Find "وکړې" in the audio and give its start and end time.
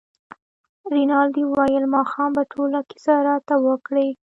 3.67-4.07